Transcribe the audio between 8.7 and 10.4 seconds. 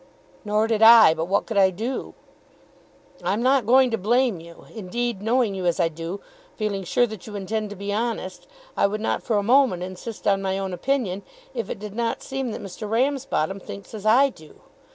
I would not for a moment insist